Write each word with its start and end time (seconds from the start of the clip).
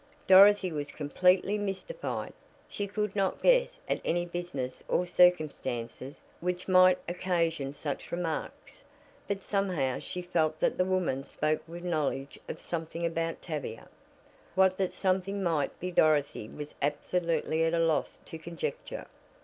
Dorothy 0.25 0.71
was 0.71 0.89
completely 0.91 1.59
mystified. 1.59 2.33
She 2.67 2.87
could 2.87 3.15
not 3.15 3.39
guess 3.43 3.81
at 3.87 4.01
any 4.03 4.25
business 4.25 4.83
or 4.87 5.05
circumstances 5.05 6.23
which 6.39 6.67
might 6.67 6.97
occasion 7.07 7.75
such 7.75 8.11
remarks. 8.11 8.83
But 9.27 9.43
somehow 9.43 9.99
she 9.99 10.23
felt 10.23 10.57
that 10.57 10.79
the 10.79 10.85
woman 10.85 11.23
spoke 11.23 11.61
with 11.67 11.83
knowledge 11.83 12.39
of 12.49 12.59
something 12.63 13.05
about 13.05 13.43
Tavia. 13.43 13.89
What 14.55 14.75
that 14.79 14.91
something 14.91 15.43
might 15.43 15.79
be 15.79 15.91
Dorothy 15.91 16.49
was 16.49 16.73
absolutely 16.81 17.63
at 17.63 17.75
a 17.75 17.77
loss 17.77 18.17
to 18.25 18.39
conjecture. 18.39 19.05